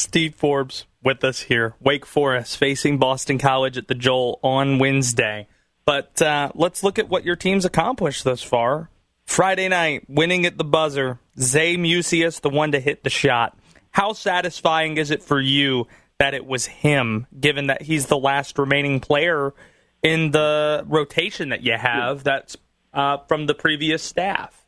Steve 0.00 0.34
Forbes 0.34 0.86
with 1.02 1.22
us 1.24 1.40
here. 1.42 1.74
Wake 1.80 2.06
Forest 2.06 2.56
facing 2.56 2.98
Boston 2.98 3.38
College 3.38 3.76
at 3.76 3.88
the 3.88 3.94
Joel 3.94 4.40
on 4.42 4.78
Wednesday. 4.78 5.46
But 5.84 6.20
uh, 6.22 6.52
let's 6.54 6.82
look 6.82 6.98
at 6.98 7.08
what 7.08 7.24
your 7.24 7.36
team's 7.36 7.64
accomplished 7.64 8.24
thus 8.24 8.42
far. 8.42 8.90
Friday 9.24 9.68
night, 9.68 10.04
winning 10.08 10.46
at 10.46 10.58
the 10.58 10.64
buzzer. 10.64 11.18
Zay 11.38 11.76
Mucius, 11.76 12.40
the 12.40 12.50
one 12.50 12.72
to 12.72 12.80
hit 12.80 13.04
the 13.04 13.10
shot. 13.10 13.56
How 13.90 14.12
satisfying 14.12 14.96
is 14.96 15.10
it 15.10 15.22
for 15.22 15.40
you 15.40 15.86
that 16.18 16.34
it 16.34 16.46
was 16.46 16.66
him, 16.66 17.26
given 17.38 17.68
that 17.68 17.82
he's 17.82 18.06
the 18.06 18.18
last 18.18 18.58
remaining 18.58 19.00
player 19.00 19.54
in 20.02 20.30
the 20.30 20.84
rotation 20.86 21.50
that 21.50 21.62
you 21.62 21.76
have 21.76 22.24
that's 22.24 22.56
uh, 22.92 23.18
from 23.28 23.46
the 23.46 23.54
previous 23.54 24.02
staff? 24.02 24.66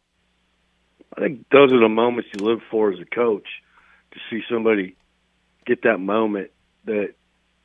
I 1.17 1.21
think 1.21 1.47
those 1.51 1.73
are 1.73 1.81
the 1.81 1.89
moments 1.89 2.31
you 2.35 2.45
live 2.45 2.61
for 2.71 2.93
as 2.93 2.99
a 3.01 3.05
coach 3.05 3.47
to 4.13 4.19
see 4.31 4.43
somebody 4.51 4.97
get 5.67 5.83
that 5.83 5.99
moment 5.99 6.51
that 6.85 7.15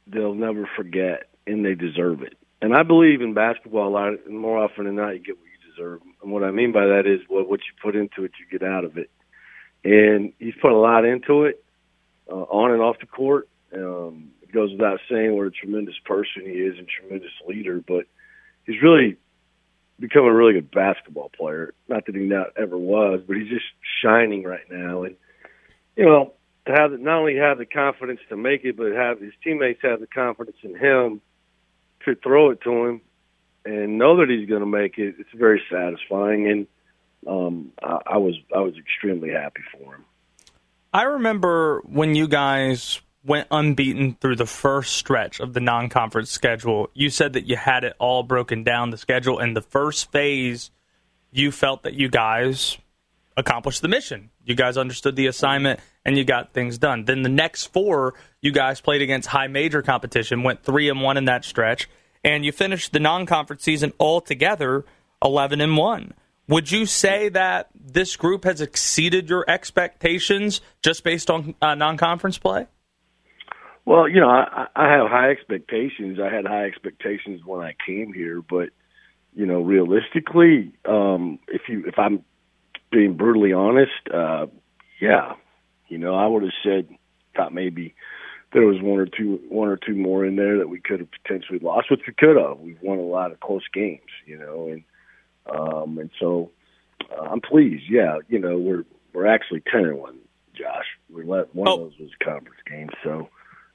they'll 0.08 0.36
never 0.36 0.70
forget 0.76 1.30
and 1.46 1.66
they 1.66 1.76
deserve 1.76 2.22
it. 2.22 2.38
And 2.62 2.76
I 2.76 2.84
believe 2.84 3.22
in 3.22 3.34
basketball 3.34 3.88
a 3.88 3.90
lot 3.90 4.30
more 4.30 4.58
often 4.58 4.86
than 4.86 4.96
not 4.96 5.12
you 5.12 5.20
get 5.20 5.38
what 5.38 5.46
you 5.46 5.72
deserve. 5.72 6.02
And 6.22 6.32
what 6.32 6.44
I 6.44 6.52
mean 6.52 6.72
by 6.72 6.86
that 6.86 7.04
is 7.06 7.22
what 7.28 7.48
what 7.50 7.60
you 7.60 7.74
put 7.82 7.96
into 7.96 8.24
it 8.24 8.32
you 8.40 8.60
get 8.60 8.68
out 8.68 8.84
of 8.84 8.98
it. 8.98 9.10
And 9.84 10.34
he's 10.40 10.56
put 10.60 10.72
a 10.72 10.78
lot 10.78 11.06
into 11.06 11.44
it, 11.44 11.64
uh, 12.30 12.36
on 12.36 12.72
and 12.72 12.82
off 12.82 13.00
the 13.00 13.06
court. 13.06 13.48
Um, 13.74 14.32
it 14.42 14.52
goes 14.52 14.72
without 14.72 15.00
saying 15.10 15.36
what 15.36 15.48
a 15.48 15.52
tremendous 15.52 15.96
person 16.04 16.44
he 16.44 16.52
is 16.52 16.78
and 16.78 16.88
tremendous 16.88 17.32
leader, 17.48 17.84
but 17.86 18.06
he's 18.66 18.82
really 18.82 19.18
become 20.00 20.26
a 20.26 20.34
really 20.34 20.54
good 20.54 20.72
basketball 20.72 21.30
player. 21.30 21.74
Not 21.88 22.06
that 22.06 22.16
he 22.16 22.22
not 22.22 22.58
ever 22.58 22.78
was, 22.78 23.22
but 23.28 23.38
he's 23.38 23.50
just 23.50 23.66
shining 24.02 24.44
right 24.44 24.70
now. 24.70 25.04
And 25.04 25.16
you 25.96 26.06
know, 26.06 26.34
to 26.68 26.74
have 26.74 26.92
not 27.00 27.20
only 27.20 27.38
have 27.38 27.58
the 27.58 27.66
confidence 27.66 28.20
to 28.30 28.38
make 28.38 28.64
it, 28.66 28.78
but 28.78 28.92
have 28.92 29.20
his 29.20 29.34
teammates 29.44 29.80
have 29.84 30.00
the 30.00 30.08
confidence 30.08 30.58
in 30.64 30.76
him 30.78 31.22
to 32.06 32.16
throw 32.16 32.52
it 32.52 32.62
to 32.62 32.86
him 32.86 33.02
and 33.66 33.98
know 33.98 34.18
that 34.18 34.30
he's 34.30 34.48
going 34.48 34.62
to 34.62 34.68
make 34.68 34.98
it. 34.98 35.16
It's 35.18 35.30
very 35.34 35.62
satisfying, 35.72 36.48
and 36.48 36.68
um, 37.28 37.72
I, 37.82 38.00
I 38.14 38.18
was 38.18 38.36
I 38.56 38.60
was 38.60 38.76
extremely 38.78 39.30
happy 39.32 39.62
for 39.72 39.96
him. 39.96 40.06
I 40.94 41.04
remember 41.04 41.82
when 41.86 42.16
you 42.16 42.28
guys 42.28 43.02
went 43.24 43.48
unbeaten 43.52 44.18
through 44.20 44.38
the 44.38 44.46
first 44.46 44.96
stretch 44.96 45.40
of 45.40 45.54
the 45.54 45.60
non-conference 45.60 46.32
schedule. 46.32 46.90
You 46.94 47.10
said 47.10 47.34
that 47.34 47.46
you 47.46 47.58
had 47.58 47.84
it 47.84 47.94
all 48.00 48.24
broken 48.24 48.64
down 48.64 48.90
the 48.90 48.98
schedule, 48.98 49.40
and 49.40 49.56
the 49.56 49.62
first 49.62 50.12
phase, 50.12 50.72
you 51.32 51.52
felt 51.52 51.84
that 51.84 51.94
you 51.94 52.08
guys 52.10 52.78
accomplished 53.36 53.82
the 53.82 53.88
mission. 53.88 54.32
You 54.46 54.56
guys 54.56 54.78
understood 54.78 55.16
the 55.16 55.28
assignment 55.28 55.80
and 56.08 56.18
you 56.18 56.24
got 56.24 56.54
things 56.54 56.78
done. 56.78 57.04
Then 57.04 57.22
the 57.22 57.30
next 57.30 57.66
four, 57.66 58.16
you 58.42 58.52
guys 58.52 58.80
played 58.82 59.02
against 59.02 59.28
high 59.28 59.48
major 59.48 59.82
competition, 59.84 60.42
went 60.42 60.64
three 60.64 60.90
and 60.90 61.02
one 61.02 61.18
in 61.18 61.26
that 61.26 61.44
stretch, 61.44 61.90
and 62.24 62.46
you 62.46 62.54
finished 62.54 62.94
the 62.94 63.00
non-conference 63.00 63.62
season 63.62 63.92
altogether 64.00 64.86
eleven 65.24 65.62
and 65.62 65.78
one. 65.78 66.14
Would 66.48 66.72
you 66.72 66.86
say 66.86 67.28
that 67.30 67.68
this 67.76 68.16
group 68.16 68.46
has 68.46 68.62
exceeded 68.62 69.30
your 69.30 69.44
expectations 69.50 70.62
just 70.82 71.04
based 71.04 71.30
on 71.30 71.56
uh, 71.62 71.76
non-conference 71.76 72.38
play? 72.38 72.68
Well, 73.84 74.08
you 74.08 74.22
know, 74.22 74.30
I, 74.30 74.68
I 74.76 74.90
have 74.94 75.08
high 75.08 75.30
expectations. 75.30 76.20
I 76.22 76.34
had 76.34 76.46
high 76.46 76.66
expectations 76.66 77.42
when 77.46 77.62
I 77.62 77.76
came 77.86 78.14
here, 78.14 78.42
but 78.42 78.70
you 79.36 79.46
know, 79.46 79.62
realistically, 79.62 80.72
um, 80.86 81.40
if 81.50 81.64
you 81.68 81.84
if 81.86 82.00
I'm 82.00 82.24
being 82.92 83.18
brutally 83.18 83.52
honest, 83.52 83.92
uh, 84.14 84.48
yeah, 85.02 85.34
you 85.88 85.98
know, 85.98 86.16
I 86.16 86.28
would 86.28 86.44
have 86.44 86.52
said 86.64 86.88
thought 87.36 87.54
maybe 87.54 87.96
there 88.54 88.64
was 88.64 88.82
one 88.82 89.00
or 89.00 89.06
two 89.06 89.40
one 89.50 89.70
or 89.70 89.78
two 89.78 89.96
more 89.96 90.26
in 90.26 90.36
there 90.36 90.58
that 90.58 90.70
we 90.70 90.80
could 90.80 91.00
have 91.00 91.10
potentially 91.24 91.60
lost, 91.60 91.92
which 91.92 92.02
we 92.08 92.14
could 92.14 92.38
have. 92.38 92.60
We've 92.60 92.82
won 92.82 92.98
a 92.98 93.02
lot 93.02 93.32
of 93.32 93.40
close 93.40 93.68
games, 93.74 94.02
you 94.26 94.38
know, 94.38 94.70
and 94.70 94.84
um, 95.50 95.98
and 95.98 96.10
so 96.20 96.52
uh, 97.12 97.22
I'm 97.22 97.42
pleased. 97.42 97.84
Yeah, 97.90 98.20
you 98.28 98.40
know, 98.40 98.58
we're 98.58 98.86
we're 99.14 99.28
actually 99.28 99.62
ten 99.72 99.86
and 99.86 99.98
one, 99.98 100.20
Josh. 100.54 100.86
We 101.10 101.24
let 101.24 101.54
one 101.56 101.68
oh. 101.68 101.74
of 101.74 101.80
those 101.80 102.00
was 102.00 102.10
a 102.20 102.24
conference 102.24 102.60
game, 102.70 102.90
so 103.04 103.30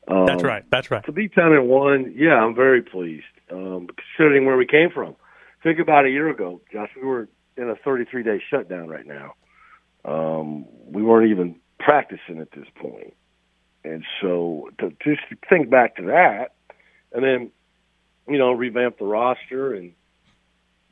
um, 0.08 0.26
that's 0.26 0.42
right. 0.42 0.64
That's 0.70 0.90
right. 0.90 1.04
To 1.04 1.12
be 1.12 1.28
ten 1.28 1.52
and 1.52 1.68
one, 1.68 2.14
yeah, 2.16 2.34
I'm 2.34 2.54
very 2.54 2.82
pleased. 2.82 3.24
Um, 3.50 3.88
considering 4.16 4.46
where 4.46 4.56
we 4.56 4.66
came 4.66 4.90
from. 4.90 5.16
Think 5.62 5.78
about 5.78 6.06
a 6.06 6.10
year 6.10 6.28
ago, 6.28 6.60
Josh. 6.72 6.90
We 6.96 7.06
were 7.06 7.28
in 7.56 7.68
a 7.68 7.76
33 7.76 8.22
day 8.22 8.42
shutdown 8.50 8.88
right 8.88 9.06
now. 9.06 9.34
Um, 10.04 10.66
we 10.86 11.02
weren't 11.02 11.30
even 11.30 11.56
practicing 11.84 12.40
at 12.40 12.50
this 12.52 12.66
point, 12.76 13.14
and 13.84 14.04
so 14.20 14.70
to 14.78 14.90
just 15.02 15.22
think 15.48 15.70
back 15.70 15.96
to 15.96 16.02
that, 16.04 16.54
and 17.12 17.24
then 17.24 17.50
you 18.28 18.38
know 18.38 18.52
revamp 18.52 18.98
the 18.98 19.04
roster 19.04 19.74
and 19.74 19.92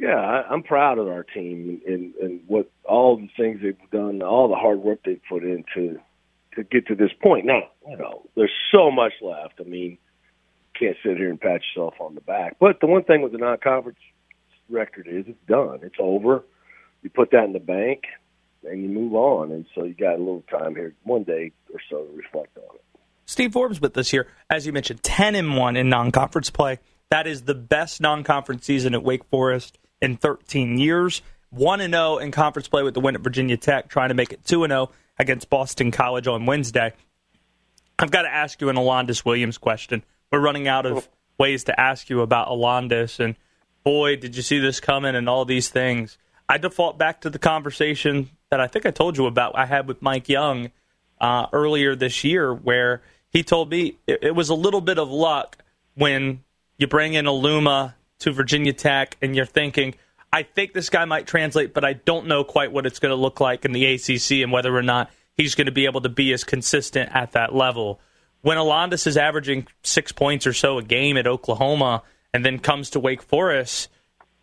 yeah, 0.01 0.17
I, 0.17 0.47
I'm 0.51 0.62
proud 0.62 0.99
of 0.99 1.09
our 1.09 1.23
team 1.23 1.83
and, 1.87 2.15
and 2.15 2.41
what 2.47 2.71
all 2.84 3.19
the 3.19 3.28
things 3.37 3.61
they've 3.62 3.91
done, 3.93 4.23
all 4.23 4.49
the 4.49 4.55
hard 4.55 4.78
work 4.78 5.01
they've 5.05 5.21
put 5.28 5.45
into 5.45 6.01
to 6.55 6.65
get 6.65 6.87
to 6.87 6.95
this 6.95 7.11
point. 7.22 7.45
Now, 7.45 7.65
you 7.87 7.99
know, 7.99 8.27
there's 8.34 8.51
so 8.72 8.91
much 8.91 9.12
left. 9.21 9.61
I 9.61 9.65
mean, 9.65 9.99
can't 10.78 10.97
sit 11.05 11.19
here 11.19 11.28
and 11.28 11.41
pat 11.41 11.61
yourself 11.75 11.95
on 12.01 12.15
the 12.15 12.22
back. 12.22 12.57
But 12.59 12.81
the 12.81 12.87
one 12.87 13.05
thing 13.05 13.21
with 13.21 13.33
the 13.33 13.39
non-conference 13.39 13.99
record 14.71 15.07
is 15.07 15.27
it's 15.28 15.39
done. 15.47 15.81
It's 15.83 15.97
over. 15.99 16.45
You 17.03 17.11
put 17.11 17.31
that 17.33 17.45
in 17.45 17.53
the 17.53 17.61
bank 17.61 18.05
and 18.65 18.82
you 18.82 18.88
move 18.88 19.15
on. 19.15 19.53
And 19.53 19.66
so 19.75 19.84
you 19.84 19.94
got 19.94 20.15
a 20.15 20.19
little 20.19 20.44
time 20.50 20.75
here, 20.75 20.94
one 21.03 21.25
day 21.25 21.53
or 21.72 21.81
so 21.91 22.04
to 22.04 22.16
reflect 22.16 22.56
on 22.56 22.75
it. 22.75 22.82
Steve 23.26 23.53
Forbes 23.53 23.81
with 23.81 23.94
this 23.94 24.12
year, 24.12 24.26
as 24.48 24.66
you 24.66 24.72
mentioned, 24.72 25.03
10 25.03 25.34
and 25.34 25.56
1 25.56 25.76
in 25.76 25.88
non-conference 25.88 26.50
play. 26.50 26.78
That 27.10 27.26
is 27.26 27.43
the 27.43 27.54
best 27.54 28.00
non-conference 28.00 28.65
season 28.65 28.94
at 28.94 29.03
Wake 29.03 29.25
Forest 29.25 29.78
in 30.00 30.16
13 30.16 30.78
years. 30.78 31.22
1 31.50 31.81
and 31.81 31.94
0 31.94 32.19
in 32.19 32.31
conference 32.31 32.69
play 32.69 32.82
with 32.82 32.94
the 32.94 33.00
win 33.00 33.15
at 33.15 33.21
Virginia 33.21 33.56
Tech, 33.56 33.88
trying 33.88 34.09
to 34.09 34.15
make 34.15 34.32
it 34.32 34.44
2 34.44 34.65
and 34.65 34.71
0 34.71 34.91
against 35.19 35.50
Boston 35.50 35.91
College 35.91 36.27
on 36.27 36.47
Wednesday. 36.47 36.92
I've 37.98 38.10
got 38.10 38.22
to 38.22 38.32
ask 38.32 38.60
you 38.60 38.69
an 38.69 38.77
Alondes 38.77 39.25
Williams 39.25 39.59
question. 39.59 40.04
We're 40.32 40.41
running 40.41 40.69
out 40.69 40.87
of 40.87 41.09
ways 41.38 41.65
to 41.65 41.78
ask 41.78 42.09
you 42.09 42.22
about 42.22 42.48
Alondes, 42.48 43.21
and 43.21 43.37
boy, 43.84 44.16
did 44.16 44.37
you 44.37 44.42
see 44.42 44.59
this 44.59 44.81
coming 44.81 45.15
and 45.15 45.28
all 45.28 45.44
these 45.44 45.69
things. 45.69 46.19
I 46.48 46.59
default 46.59 46.98
back 46.98 47.21
to 47.22 47.31
the 47.31 47.38
conversation 47.38 48.31
that 48.50 48.61
I 48.61 48.66
think 48.66 48.87
I 48.87 48.91
told 48.91 49.16
you 49.16 49.27
about 49.27 49.56
I 49.56 49.66
had 49.66 49.88
with 49.88 50.03
Mike 50.03 50.28
Young 50.28 50.71
uh, 51.21 51.47
earlier 51.53 51.94
this 51.94 52.25
year, 52.25 52.53
where 52.55 53.03
he 53.28 53.43
told 53.43 53.71
me 53.71 53.99
it, 54.06 54.21
it 54.22 54.34
was 54.34 54.49
a 54.49 54.55
little 54.55 54.81
bit 54.81 54.99
of 54.99 55.11
luck 55.11 55.59
when 55.94 56.43
you 56.78 56.87
bring 56.87 57.15
in 57.15 57.27
Aluma 57.27 57.94
to 58.21 58.33
Virginia 58.33 58.72
Tech 58.72 59.16
and 59.22 59.34
you're 59.34 59.47
thinking– 59.47 59.94
I 60.33 60.44
think 60.44 60.72
this 60.72 60.91
guy 60.91 61.05
might 61.05 61.27
translate, 61.27 61.75
but 61.75 61.84
I 61.84 61.94
don't 61.94 62.27
know 62.27 62.44
quite 62.44 62.72
what 62.72 62.87
it's 62.87 63.00
going 63.00 63.10
to 63.10 63.16
look 63.16 63.41
like 63.41 63.65
in 63.65 63.72
the 63.72 63.84
ACC 63.87 64.43
and 64.43 64.53
whether 64.53 64.75
or 64.75 64.83
not 64.83 65.10
he's 65.37 65.55
going 65.55 65.66
to 65.66 65.72
be 65.72 65.87
able 65.87 66.03
to 66.03 66.09
be 66.09 66.33
as 66.33 66.44
consistent 66.44 67.10
at 67.15 67.33
that 67.33 67.55
level. 67.55 68.00
When 68.43 68.56
Alondes 68.56 69.06
is 69.06 69.16
averaging 69.16 69.66
six 69.83 70.12
points 70.12 70.47
or 70.47 70.53
so 70.53 70.78
a 70.78 70.83
game 70.83 71.16
at 71.16 71.27
Oklahoma 71.27 72.03
and 72.33 72.44
then 72.44 72.59
comes 72.59 72.91
to 72.91 73.00
Wake 73.00 73.22
Forest, 73.22 73.89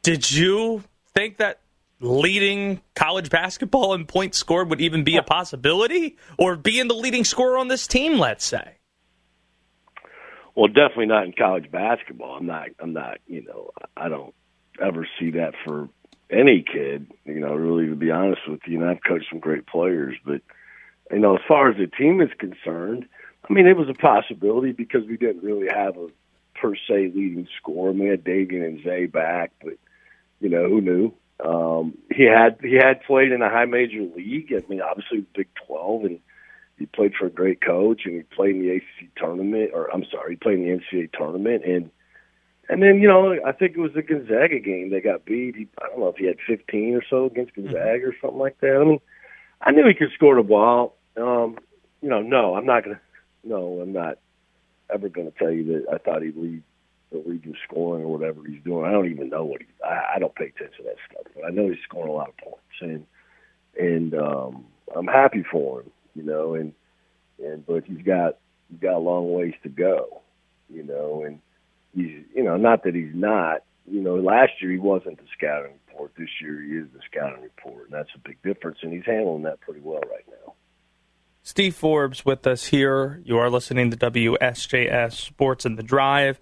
did 0.01 0.29
you 0.29 0.83
think 1.13 1.37
that 1.37 1.59
leading 1.99 2.81
college 2.95 3.29
basketball 3.29 3.93
in 3.93 4.05
points 4.05 4.37
scored 4.37 4.69
would 4.69 4.81
even 4.81 5.03
be 5.03 5.17
a 5.17 5.23
possibility 5.23 6.17
or 6.37 6.55
being 6.55 6.87
the 6.87 6.93
leading 6.93 7.23
scorer 7.23 7.57
on 7.57 7.67
this 7.67 7.87
team, 7.87 8.19
let's 8.19 8.45
say? 8.45 8.75
Well, 10.55 10.67
definitely 10.67 11.07
not 11.07 11.25
in 11.25 11.33
college 11.33 11.69
basketball. 11.71 12.37
I'm 12.37 12.47
not. 12.47 12.69
I'm 12.79 12.93
not. 12.93 13.19
You 13.27 13.43
know, 13.43 13.71
I 13.95 14.09
don't 14.09 14.33
ever 14.81 15.07
see 15.19 15.31
that 15.31 15.53
for 15.63 15.87
any 16.31 16.63
kid. 16.63 17.11
You 17.25 17.39
know, 17.39 17.53
really 17.53 17.87
to 17.87 17.95
be 17.95 18.09
honest 18.09 18.41
with 18.47 18.61
you, 18.65 18.81
and 18.81 18.89
I've 18.89 19.03
coached 19.07 19.27
some 19.29 19.39
great 19.39 19.67
players, 19.67 20.15
but 20.25 20.41
you 21.11 21.19
know, 21.19 21.35
as 21.35 21.41
far 21.47 21.69
as 21.69 21.77
the 21.77 21.87
team 21.87 22.21
is 22.21 22.31
concerned, 22.39 23.05
I 23.47 23.53
mean, 23.53 23.67
it 23.67 23.77
was 23.77 23.87
a 23.87 23.93
possibility 23.93 24.71
because 24.71 25.05
we 25.07 25.15
didn't 25.15 25.43
really 25.43 25.67
have 25.73 25.95
a 25.95 26.07
per 26.55 26.75
se 26.75 27.11
leading 27.15 27.47
scorer. 27.57 27.91
We 27.91 28.07
had 28.07 28.23
Daivien 28.23 28.65
and 28.65 28.83
Zay 28.83 29.05
back, 29.05 29.51
but 29.63 29.75
you 30.39 30.49
know, 30.49 30.67
who 30.67 30.81
knew? 30.81 31.13
Um, 31.43 31.97
he 32.11 32.23
had 32.23 32.57
he 32.61 32.75
had 32.75 33.03
played 33.03 33.31
in 33.31 33.41
a 33.41 33.49
high 33.49 33.65
major 33.65 34.01
league. 34.01 34.51
I 34.51 34.63
mean, 34.67 34.81
obviously 34.81 35.25
Big 35.35 35.47
Twelve, 35.65 36.03
and 36.03 36.19
he 36.77 36.85
played 36.87 37.13
for 37.13 37.27
a 37.27 37.31
great 37.31 37.61
coach, 37.61 38.01
and 38.05 38.15
he 38.15 38.21
played 38.23 38.55
in 38.55 38.61
the 38.61 38.75
ACC 38.75 39.13
tournament, 39.15 39.71
or 39.73 39.93
I'm 39.93 40.05
sorry, 40.11 40.33
he 40.33 40.35
played 40.37 40.59
in 40.59 40.65
the 40.65 40.97
NCAA 40.97 41.11
tournament, 41.13 41.63
and 41.65 41.91
and 42.69 42.83
then, 42.83 42.99
you 42.99 43.07
know, 43.07 43.37
I 43.45 43.51
think 43.53 43.77
it 43.77 43.79
was 43.79 43.93
the 43.93 44.01
Gonzaga 44.01 44.59
game 44.59 44.89
they 44.89 44.99
got 44.99 45.25
beat. 45.25 45.55
He, 45.55 45.67
I 45.81 45.87
don't 45.87 45.99
know 45.99 46.09
if 46.09 46.17
he 46.17 46.25
had 46.25 46.37
15 46.45 46.95
or 46.95 47.03
so 47.09 47.25
against 47.25 47.53
mm-hmm. 47.53 47.67
Gonzaga 47.67 48.07
or 48.07 48.15
something 48.21 48.39
like 48.39 48.59
that. 48.59 48.77
I 48.81 48.83
mean, 48.83 48.99
I 49.61 49.71
knew 49.71 49.87
he 49.87 49.93
could 49.93 50.11
score 50.13 50.35
the 50.35 50.43
ball. 50.43 50.97
Um, 51.15 51.57
you 52.01 52.09
know, 52.09 52.21
no, 52.21 52.55
I'm 52.55 52.65
not 52.65 52.83
to, 52.83 52.99
no, 53.43 53.79
I'm 53.79 53.93
not 53.93 54.19
ever 54.93 55.09
to 55.09 55.31
tell 55.31 55.51
you 55.51 55.63
that 55.65 55.93
I 55.93 55.97
thought 55.97 56.21
he'd 56.21 56.35
lead 56.35 56.63
in 57.11 57.55
scoring 57.67 58.03
or 58.03 58.11
whatever 58.11 58.41
he's 58.45 58.63
doing. 58.63 58.85
I 58.85 58.91
don't 58.91 59.09
even 59.09 59.29
know 59.29 59.45
what 59.45 59.61
he, 59.61 59.67
I, 59.83 60.15
I 60.15 60.19
don't 60.19 60.35
pay 60.35 60.45
attention 60.45 60.77
to 60.77 60.83
that 60.83 60.95
stuff, 61.09 61.31
but 61.35 61.45
I 61.45 61.49
know 61.49 61.69
he's 61.69 61.79
scoring 61.83 62.09
a 62.09 62.15
lot 62.15 62.29
of 62.29 62.37
points. 62.37 62.59
And, 62.81 63.05
and, 63.79 64.13
um, 64.15 64.65
I'm 64.95 65.07
happy 65.07 65.43
for 65.49 65.81
him, 65.81 65.91
you 66.15 66.23
know, 66.23 66.55
and, 66.55 66.73
and, 67.43 67.65
but 67.65 67.83
he's 67.85 68.01
got, 68.01 68.37
he's 68.69 68.79
got 68.79 68.95
a 68.95 68.99
long 68.99 69.31
ways 69.33 69.53
to 69.63 69.69
go, 69.69 70.21
you 70.69 70.83
know, 70.83 71.23
and 71.25 71.39
he's, 71.95 72.23
you 72.35 72.43
know, 72.43 72.57
not 72.57 72.83
that 72.83 72.95
he's 72.95 73.13
not, 73.13 73.63
you 73.89 74.01
know, 74.01 74.15
last 74.15 74.53
year 74.61 74.71
he 74.71 74.77
wasn't 74.77 75.17
the 75.17 75.25
scouting 75.37 75.73
report. 75.87 76.11
This 76.17 76.29
year 76.41 76.61
he 76.61 76.71
is 76.71 76.87
the 76.93 76.99
scouting 77.09 77.41
report, 77.41 77.85
and 77.85 77.93
that's 77.93 78.09
a 78.15 78.19
big 78.19 78.41
difference, 78.43 78.79
and 78.81 78.91
he's 78.91 79.05
handling 79.05 79.43
that 79.43 79.61
pretty 79.61 79.81
well 79.81 80.01
right 80.11 80.25
now. 80.27 80.53
Steve 81.43 81.75
Forbes 81.75 82.25
with 82.25 82.45
us 82.45 82.65
here. 82.65 83.21
You 83.23 83.37
are 83.37 83.49
listening 83.49 83.89
to 83.91 83.97
WSJS 83.97 85.13
Sports 85.13 85.65
and 85.65 85.77
the 85.77 85.83
Drive. 85.83 86.41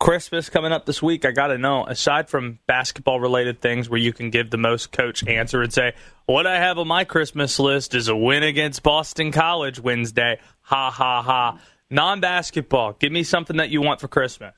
Christmas 0.00 0.48
coming 0.48 0.72
up 0.72 0.86
this 0.86 1.02
week. 1.02 1.26
I 1.26 1.30
got 1.30 1.48
to 1.48 1.58
know, 1.58 1.84
aside 1.84 2.30
from 2.30 2.58
basketball 2.66 3.20
related 3.20 3.60
things 3.60 3.88
where 3.88 4.00
you 4.00 4.14
can 4.14 4.30
give 4.30 4.50
the 4.50 4.56
most 4.56 4.92
coach 4.92 5.24
answer 5.28 5.60
and 5.60 5.70
say, 5.70 5.92
What 6.24 6.46
I 6.46 6.56
have 6.56 6.78
on 6.78 6.88
my 6.88 7.04
Christmas 7.04 7.58
list 7.60 7.94
is 7.94 8.08
a 8.08 8.16
win 8.16 8.42
against 8.42 8.82
Boston 8.82 9.30
College 9.30 9.78
Wednesday. 9.78 10.40
Ha, 10.62 10.90
ha, 10.90 11.22
ha. 11.22 11.60
Non 11.90 12.20
basketball, 12.20 12.94
give 12.94 13.12
me 13.12 13.22
something 13.22 13.58
that 13.58 13.68
you 13.68 13.82
want 13.82 14.00
for 14.00 14.08
Christmas. 14.08 14.54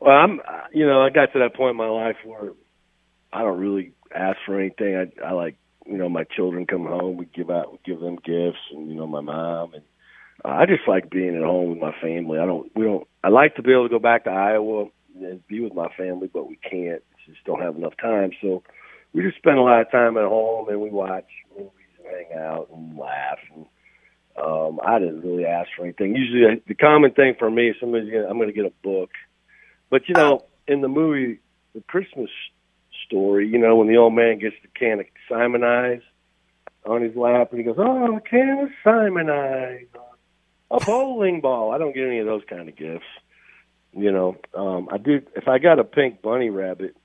Well, 0.00 0.14
I'm, 0.14 0.40
you 0.72 0.86
know, 0.86 1.00
I 1.00 1.08
got 1.08 1.32
to 1.32 1.38
that 1.38 1.54
point 1.54 1.70
in 1.70 1.76
my 1.76 1.88
life 1.88 2.16
where 2.24 2.52
I 3.32 3.40
don't 3.40 3.58
really 3.58 3.92
ask 4.14 4.36
for 4.44 4.60
anything. 4.60 4.96
I, 4.96 5.26
I 5.26 5.32
like, 5.32 5.56
you 5.86 5.96
know, 5.96 6.10
my 6.10 6.24
children 6.36 6.66
come 6.66 6.84
home, 6.84 7.16
we 7.16 7.24
give 7.24 7.50
out, 7.50 7.72
we 7.72 7.78
give 7.86 8.00
them 8.00 8.16
gifts, 8.16 8.58
and 8.70 8.90
you 8.90 8.96
know, 8.96 9.06
my 9.06 9.22
mom, 9.22 9.72
and 9.72 9.84
I 10.44 10.66
just 10.66 10.86
like 10.86 11.10
being 11.10 11.36
at 11.36 11.42
home 11.42 11.70
with 11.70 11.78
my 11.78 11.94
family. 12.00 12.38
I 12.38 12.46
don't, 12.46 12.70
we 12.74 12.84
don't. 12.84 13.06
I 13.24 13.28
like 13.28 13.56
to 13.56 13.62
be 13.62 13.72
able 13.72 13.84
to 13.84 13.90
go 13.90 13.98
back 13.98 14.24
to 14.24 14.30
Iowa 14.30 14.86
and 15.16 15.46
be 15.48 15.60
with 15.60 15.74
my 15.74 15.88
family, 15.96 16.30
but 16.32 16.48
we 16.48 16.56
can't. 16.56 17.02
Just 17.26 17.44
don't 17.44 17.60
have 17.60 17.76
enough 17.76 17.94
time. 18.00 18.30
So 18.40 18.62
we 19.12 19.22
just 19.22 19.36
spend 19.36 19.58
a 19.58 19.62
lot 19.62 19.82
of 19.82 19.90
time 19.90 20.16
at 20.16 20.24
home, 20.24 20.68
and 20.68 20.80
we 20.80 20.90
watch 20.90 21.26
movies 21.50 21.70
and 21.98 22.06
hang 22.06 22.38
out 22.38 22.68
and 22.72 22.96
laugh. 22.96 23.38
And 23.54 23.66
um, 24.42 24.80
I 24.86 24.98
didn't 24.98 25.20
really 25.20 25.44
ask 25.44 25.68
for 25.76 25.84
anything. 25.84 26.16
Usually, 26.16 26.62
the 26.66 26.74
common 26.74 27.10
thing 27.10 27.34
for 27.38 27.50
me, 27.50 27.74
somebody's 27.78 28.10
gonna, 28.10 28.28
I'm 28.28 28.38
going 28.38 28.48
to 28.48 28.54
get 28.54 28.64
a 28.64 28.72
book 28.82 29.10
but 29.90 30.08
you 30.08 30.14
know, 30.14 30.44
in 30.66 30.80
the 30.80 30.88
movie, 30.88 31.40
the 31.74 31.80
Christmas 31.82 32.30
story, 33.06 33.48
you 33.48 33.58
know, 33.58 33.76
when 33.76 33.88
the 33.88 33.96
old 33.96 34.14
man 34.14 34.38
gets 34.38 34.56
the 34.62 34.68
can 34.68 35.00
of 35.00 35.06
Simoniz 35.30 36.02
on 36.84 37.02
his 37.02 37.16
lap, 37.16 37.50
and 37.50 37.58
he 37.58 37.64
goes, 37.64 37.76
"Oh, 37.78 38.20
can 38.28 38.58
of 38.60 38.70
Simoniz, 38.84 39.86
a 40.70 40.80
bowling 40.84 41.40
ball." 41.40 41.72
I 41.72 41.78
don't 41.78 41.94
get 41.94 42.06
any 42.06 42.18
of 42.18 42.26
those 42.26 42.42
kind 42.48 42.68
of 42.68 42.76
gifts. 42.76 43.06
You 43.92 44.12
know, 44.12 44.36
um, 44.54 44.88
I 44.92 44.98
do. 44.98 45.22
If 45.34 45.48
I 45.48 45.58
got 45.58 45.78
a 45.78 45.84
pink 45.84 46.22
bunny 46.22 46.50
rabbit 46.50 46.96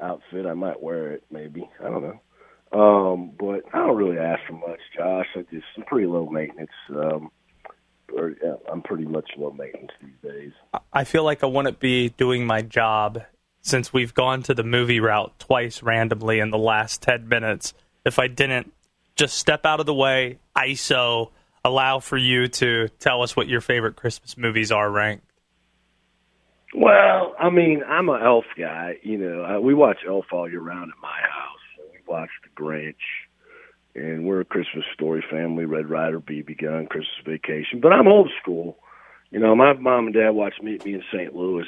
outfit, 0.00 0.46
I 0.46 0.54
might 0.54 0.82
wear 0.82 1.12
it. 1.12 1.24
Maybe 1.30 1.68
I 1.80 1.84
don't 1.84 2.02
know. 2.02 2.20
Um, 2.72 3.32
but 3.38 3.62
I 3.72 3.78
don't 3.78 3.96
really 3.96 4.18
ask 4.18 4.42
for 4.46 4.54
much, 4.54 4.80
Josh. 4.96 5.26
I 5.36 5.42
just 5.50 5.66
I'm 5.76 5.84
pretty 5.84 6.06
low 6.06 6.26
maintenance. 6.26 6.70
Um, 6.90 7.30
or 8.14 8.34
yeah, 8.42 8.54
I'm 8.70 8.82
pretty 8.82 9.04
much 9.04 9.30
low 9.36 9.50
maintenance 9.50 9.92
these 10.00 10.30
days. 10.30 10.52
I 10.92 11.04
feel 11.04 11.24
like 11.24 11.42
I 11.42 11.46
wouldn't 11.46 11.80
be 11.80 12.10
doing 12.10 12.46
my 12.46 12.62
job 12.62 13.22
since 13.62 13.92
we've 13.92 14.12
gone 14.12 14.42
to 14.42 14.54
the 14.54 14.62
movie 14.62 15.00
route 15.00 15.38
twice 15.38 15.82
randomly 15.82 16.38
in 16.38 16.50
the 16.50 16.58
last 16.58 17.00
10 17.02 17.28
minutes 17.28 17.72
if 18.04 18.18
I 18.18 18.28
didn't 18.28 18.72
just 19.16 19.38
step 19.38 19.64
out 19.64 19.80
of 19.80 19.86
the 19.86 19.94
way, 19.94 20.38
ISO, 20.56 21.30
allow 21.64 21.98
for 21.98 22.16
you 22.16 22.48
to 22.48 22.88
tell 22.98 23.22
us 23.22 23.36
what 23.36 23.48
your 23.48 23.60
favorite 23.60 23.96
Christmas 23.96 24.36
movies 24.36 24.70
are 24.70 24.90
ranked. 24.90 25.24
Well, 26.74 27.34
I 27.38 27.50
mean, 27.50 27.82
I'm 27.86 28.08
an 28.08 28.20
Elf 28.22 28.44
guy. 28.58 28.98
You 29.02 29.18
know, 29.18 29.42
I, 29.42 29.58
we 29.58 29.74
watch 29.74 29.98
Elf 30.06 30.26
all 30.32 30.50
year 30.50 30.60
round 30.60 30.90
at 30.90 31.00
my 31.00 31.20
house. 31.20 31.88
We 31.92 31.98
watch 32.06 32.30
The 32.42 32.62
Grinch 32.62 32.94
and 33.94 34.24
we're 34.24 34.40
a 34.40 34.44
Christmas 34.44 34.84
story 34.92 35.24
family, 35.30 35.64
Red 35.64 35.88
Ryder, 35.88 36.20
BB 36.20 36.60
Gun, 36.60 36.86
Christmas 36.86 37.24
Vacation. 37.24 37.80
But 37.80 37.92
I'm 37.92 38.08
old 38.08 38.30
school. 38.42 38.76
You 39.30 39.40
know, 39.40 39.54
my 39.54 39.72
mom 39.74 40.06
and 40.06 40.14
dad 40.14 40.30
watched 40.30 40.62
Meet 40.62 40.84
Me 40.84 40.94
in 40.94 41.02
St. 41.12 41.34
Louis 41.34 41.66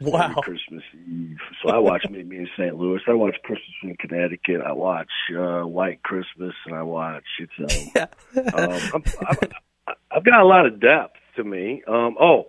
wow. 0.00 0.34
Christmas 0.42 0.82
Eve. 0.94 1.38
So 1.62 1.70
I 1.70 1.78
watch 1.78 2.04
Meet 2.10 2.26
Me 2.26 2.36
in 2.38 2.48
St. 2.56 2.76
Louis. 2.76 3.00
I 3.06 3.14
watch 3.14 3.36
Christmas 3.42 3.74
in 3.82 3.96
Connecticut. 3.96 4.60
I 4.60 4.72
watch 4.72 5.10
uh, 5.36 5.62
White 5.62 6.02
Christmas, 6.02 6.54
and 6.66 6.74
I 6.74 6.82
watch 6.82 7.24
it's. 7.38 7.52
Um, 7.96 8.06
yeah. 8.34 8.42
um, 8.54 8.70
I'm, 8.94 9.04
I'm, 9.28 9.96
I've 10.10 10.24
got 10.24 10.40
a 10.40 10.44
lot 10.44 10.66
of 10.66 10.80
depth 10.80 11.16
to 11.36 11.44
me. 11.44 11.82
Um, 11.86 12.16
oh, 12.20 12.46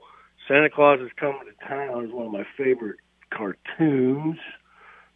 Santa 0.47 0.69
Claus 0.69 0.99
is 1.01 1.11
coming 1.19 1.41
to 1.45 1.67
town 1.67 2.05
is 2.05 2.11
one 2.11 2.27
of 2.27 2.31
my 2.31 2.45
favorite 2.57 2.97
cartoons 3.29 4.37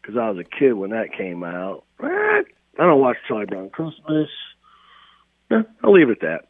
because 0.01 0.17
I 0.17 0.29
was 0.29 0.37
a 0.39 0.43
kid 0.43 0.73
when 0.73 0.91
that 0.91 1.13
came 1.17 1.43
out. 1.43 1.83
I 2.01 2.43
don't 2.77 2.99
watch 2.99 3.17
Charlie 3.27 3.45
Brown 3.45 3.69
Christmas. 3.69 4.29
I'll 5.51 5.93
leave 5.93 6.09
it 6.09 6.13
at 6.13 6.21
that. 6.21 6.47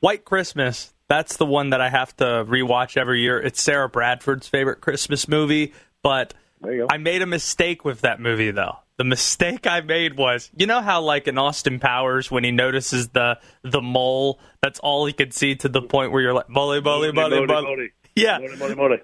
White 0.00 0.24
Christmas. 0.24 0.94
That's 1.08 1.36
the 1.36 1.46
one 1.46 1.70
that 1.70 1.80
I 1.80 1.88
have 1.88 2.14
to 2.18 2.24
rewatch 2.24 2.96
every 2.96 3.20
year. 3.20 3.40
It's 3.40 3.60
Sarah 3.62 3.88
Bradford's 3.88 4.46
favorite 4.46 4.80
Christmas 4.80 5.26
movie, 5.26 5.72
but 6.02 6.34
I 6.64 6.96
made 6.98 7.22
a 7.22 7.26
mistake 7.26 7.84
with 7.84 8.02
that 8.02 8.20
movie 8.20 8.50
though. 8.50 8.76
The 8.98 9.04
mistake 9.04 9.66
I 9.66 9.80
made 9.80 10.16
was, 10.16 10.50
you 10.56 10.66
know 10.66 10.80
how 10.80 11.00
like 11.00 11.28
in 11.28 11.38
Austin 11.38 11.78
Powers 11.78 12.30
when 12.30 12.42
he 12.44 12.50
notices 12.50 13.08
the 13.08 13.38
the 13.62 13.80
mole, 13.80 14.40
that's 14.60 14.80
all 14.80 15.06
he 15.06 15.12
could 15.12 15.32
see 15.32 15.54
to 15.56 15.68
the 15.68 15.80
point 15.80 16.12
where 16.12 16.20
you're 16.20 16.34
like, 16.34 16.48
bully, 16.48 16.80
bully, 16.80 17.12
bully, 17.12 17.46
bully. 17.46 17.92
Yeah. 18.16 18.38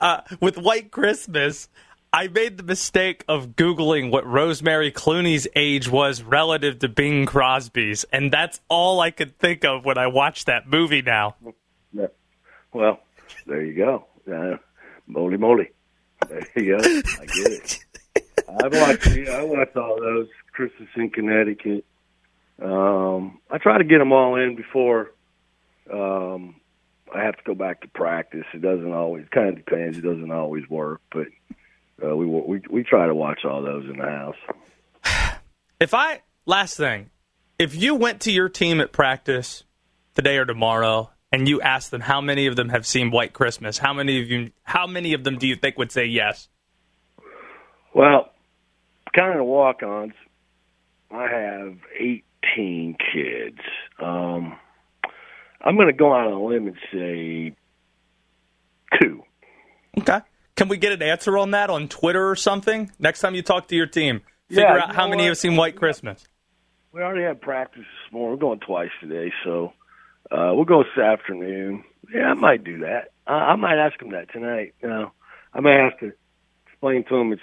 Uh, 0.00 0.20
with 0.40 0.58
White 0.58 0.90
Christmas, 0.90 1.68
I 2.12 2.26
made 2.28 2.58
the 2.58 2.64
mistake 2.64 3.24
of 3.28 3.50
Googling 3.50 4.10
what 4.10 4.26
Rosemary 4.26 4.90
Clooney's 4.90 5.46
age 5.54 5.88
was 5.88 6.22
relative 6.22 6.80
to 6.80 6.88
Bing 6.88 7.24
Crosby's, 7.24 8.04
and 8.12 8.32
that's 8.32 8.60
all 8.68 9.00
I 9.00 9.12
could 9.12 9.38
think 9.38 9.64
of 9.64 9.84
when 9.84 9.96
I 9.96 10.08
watched 10.08 10.46
that 10.46 10.68
movie 10.68 11.02
now. 11.02 11.36
Yeah. 11.94 12.06
Well, 12.72 13.00
there 13.46 13.64
you 13.64 13.74
go. 13.74 14.06
Uh, 14.30 14.56
moly 15.06 15.36
moly. 15.36 15.70
There 16.28 16.46
you 16.56 16.76
go. 16.76 16.84
I 16.84 17.26
get 17.26 17.52
it. 17.52 17.84
I've 18.48 18.72
watched, 18.72 19.08
I 19.28 19.42
watched 19.42 19.76
all 19.76 19.98
those 20.00 20.28
Christmas 20.52 20.88
in 20.96 21.10
Connecticut. 21.10 21.84
Um, 22.62 23.40
I 23.50 23.58
try 23.58 23.78
to 23.78 23.84
get 23.84 23.98
them 23.98 24.12
all 24.12 24.36
in 24.36 24.54
before 24.54 25.10
um, 25.92 26.56
I 27.14 27.22
have 27.22 27.36
to 27.36 27.42
go 27.44 27.54
back 27.54 27.80
to 27.82 27.88
practice. 27.88 28.44
It 28.54 28.62
doesn't 28.62 28.92
always, 28.92 29.26
kind 29.30 29.48
of 29.48 29.56
depends. 29.56 29.98
It 29.98 30.02
doesn't 30.02 30.30
always 30.30 30.68
work, 30.68 31.00
but 31.12 31.26
uh, 32.04 32.16
we 32.16 32.26
we 32.26 32.62
we 32.70 32.82
try 32.82 33.06
to 33.06 33.14
watch 33.14 33.44
all 33.44 33.62
those 33.62 33.84
in 33.84 33.98
the 33.98 34.04
house. 34.04 34.36
If 35.80 35.94
I 35.94 36.20
last 36.46 36.76
thing, 36.76 37.10
if 37.58 37.74
you 37.74 37.94
went 37.94 38.22
to 38.22 38.32
your 38.32 38.48
team 38.48 38.80
at 38.80 38.92
practice 38.92 39.64
today 40.14 40.38
or 40.38 40.44
tomorrow 40.44 41.10
and 41.34 41.48
you 41.48 41.60
ask 41.60 41.90
them 41.90 42.00
how 42.00 42.20
many 42.20 42.46
of 42.46 42.54
them 42.54 42.68
have 42.68 42.86
seen 42.86 43.10
White 43.10 43.32
Christmas, 43.32 43.76
how 43.76 43.92
many 43.92 44.22
of 44.22 44.30
you 44.30 44.52
how 44.62 44.86
many 44.86 45.14
of 45.14 45.24
them 45.24 45.36
do 45.36 45.48
you 45.48 45.56
think 45.56 45.76
would 45.76 45.90
say 45.90 46.04
yes? 46.04 46.48
Well, 47.92 48.30
kind 49.16 49.40
of 49.40 49.44
walk-ons. 49.44 50.12
I 51.10 51.26
have 51.26 51.76
18 51.98 52.96
kids. 53.12 53.58
Um, 54.00 54.56
I'm 55.60 55.74
going 55.74 55.88
to 55.88 55.92
go 55.92 56.14
out 56.14 56.28
on 56.28 56.32
a 56.34 56.44
limb 56.44 56.68
and 56.68 56.76
say 56.92 57.56
two. 59.00 59.24
Okay. 59.98 60.20
Can 60.54 60.68
we 60.68 60.76
get 60.76 60.92
an 60.92 61.02
answer 61.02 61.36
on 61.36 61.50
that 61.50 61.68
on 61.68 61.88
Twitter 61.88 62.30
or 62.30 62.36
something? 62.36 62.92
Next 63.00 63.20
time 63.20 63.34
you 63.34 63.42
talk 63.42 63.66
to 63.68 63.76
your 63.76 63.86
team, 63.86 64.22
figure 64.48 64.62
yeah, 64.62 64.84
out 64.84 64.94
how 64.94 65.08
many 65.08 65.24
what? 65.24 65.28
have 65.30 65.38
seen 65.38 65.56
White 65.56 65.74
Christmas. 65.74 66.24
We 66.92 67.00
already 67.00 67.24
had 67.24 67.40
practice 67.40 67.80
this 67.80 68.12
morning. 68.12 68.38
We're 68.38 68.40
going 68.40 68.60
twice 68.60 68.90
today, 69.00 69.32
so 69.44 69.72
uh, 70.30 70.52
we'll 70.54 70.64
go 70.64 70.82
this 70.82 71.02
afternoon. 71.02 71.84
Yeah, 72.12 72.30
I 72.30 72.34
might 72.34 72.64
do 72.64 72.78
that. 72.80 73.12
Uh, 73.26 73.32
I 73.32 73.56
might 73.56 73.78
ask 73.78 73.98
them 73.98 74.10
that 74.10 74.30
tonight. 74.32 74.74
You 74.82 74.88
know, 74.88 75.12
I 75.52 75.60
might 75.60 75.76
have 75.78 75.98
to 76.00 76.12
explain 76.66 77.04
to 77.04 77.18
them 77.18 77.32
it's 77.32 77.42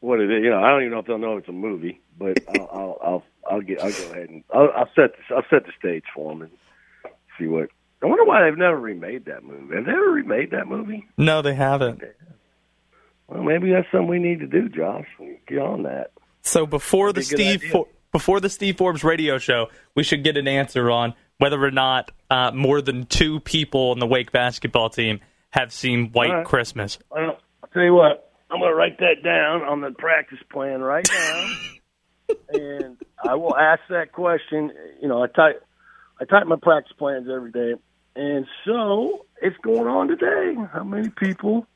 what 0.00 0.20
it 0.20 0.30
is. 0.30 0.42
You 0.44 0.50
know, 0.50 0.62
I 0.62 0.70
don't 0.70 0.82
even 0.82 0.92
know 0.92 0.98
if 0.98 1.06
they'll 1.06 1.18
know 1.18 1.36
it's 1.36 1.48
a 1.48 1.52
movie, 1.52 2.00
but 2.18 2.38
I'll, 2.48 2.68
I'll, 2.72 2.98
I'll, 3.02 3.24
I'll 3.50 3.60
get, 3.60 3.82
I'll 3.82 3.90
go 3.92 4.10
ahead 4.12 4.28
and 4.28 4.44
I'll, 4.52 4.70
I'll 4.76 4.90
set, 4.94 5.12
the, 5.16 5.34
I'll 5.34 5.44
set 5.50 5.66
the 5.66 5.72
stage 5.78 6.04
for 6.14 6.32
them 6.32 6.42
and 6.42 6.52
see 7.38 7.46
what. 7.46 7.68
I 8.02 8.06
wonder 8.06 8.24
why 8.24 8.44
they've 8.44 8.56
never 8.56 8.80
remade 8.80 9.26
that 9.26 9.44
movie. 9.44 9.74
Have 9.74 9.84
they 9.84 9.92
ever 9.92 10.10
remade 10.10 10.52
that 10.52 10.66
movie? 10.66 11.06
No, 11.18 11.42
they 11.42 11.54
haven't. 11.54 12.02
Well, 13.28 13.42
maybe 13.42 13.70
that's 13.72 13.86
something 13.92 14.08
we 14.08 14.18
need 14.18 14.40
to 14.40 14.46
do, 14.46 14.70
Josh. 14.70 15.06
Get 15.46 15.58
on 15.58 15.82
that. 15.82 16.12
So 16.40 16.64
before 16.64 17.12
the 17.12 17.22
Steve 17.22 17.62
For- 17.64 17.86
before 18.12 18.40
the 18.40 18.48
Steve 18.48 18.76
Forbes 18.76 19.04
radio 19.04 19.38
show, 19.38 19.68
we 19.94 20.02
should 20.02 20.24
get 20.24 20.36
an 20.36 20.48
answer 20.48 20.90
on 20.90 21.14
whether 21.40 21.62
or 21.62 21.70
not 21.70 22.10
uh, 22.30 22.52
more 22.52 22.80
than 22.80 23.06
two 23.06 23.40
people 23.40 23.90
on 23.90 23.98
the 23.98 24.06
Wake 24.06 24.30
basketball 24.32 24.90
team 24.90 25.20
have 25.50 25.72
seen 25.72 26.12
White 26.12 26.30
right. 26.30 26.46
Christmas. 26.46 26.98
Well, 27.10 27.38
I'll 27.62 27.68
tell 27.72 27.82
you 27.82 27.94
what. 27.94 28.32
I'm 28.50 28.58
going 28.58 28.70
to 28.70 28.76
write 28.76 28.98
that 28.98 29.22
down 29.22 29.62
on 29.62 29.80
the 29.80 29.92
practice 29.92 30.40
plan 30.50 30.80
right 30.80 31.08
now, 31.08 31.54
and 32.48 32.96
I 33.22 33.36
will 33.36 33.56
ask 33.56 33.80
that 33.90 34.12
question. 34.12 34.72
You 35.00 35.08
know, 35.08 35.22
I 35.22 35.28
type 35.28 35.64
I 36.20 36.24
type 36.24 36.46
my 36.46 36.56
practice 36.60 36.92
plans 36.98 37.28
every 37.32 37.52
day, 37.52 37.74
and 38.16 38.46
so 38.64 39.24
it's 39.40 39.56
going 39.58 39.86
on 39.86 40.08
today. 40.08 40.56
How 40.72 40.82
many 40.82 41.10
people 41.10 41.66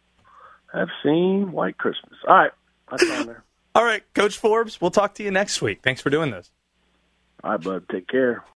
have 0.74 0.88
seen 1.02 1.52
White 1.52 1.78
Christmas. 1.78 2.18
All 2.26 2.34
right. 2.34 2.50
That's 2.90 3.10
on 3.10 3.26
there. 3.26 3.44
All 3.76 3.84
right, 3.84 4.02
Coach 4.14 4.38
Forbes, 4.38 4.80
we'll 4.80 4.92
talk 4.92 5.14
to 5.14 5.24
you 5.24 5.32
next 5.32 5.60
week. 5.60 5.80
Thanks 5.82 6.00
for 6.00 6.08
doing 6.08 6.30
this. 6.30 6.50
All 7.42 7.52
right, 7.52 7.60
bud. 7.60 7.88
Take 7.90 8.06
care. 8.06 8.44